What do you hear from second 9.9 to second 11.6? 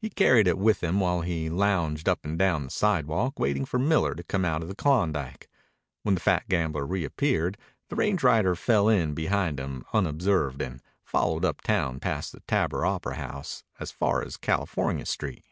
unobserved and followed